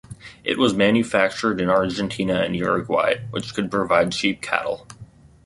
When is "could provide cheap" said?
3.53-4.41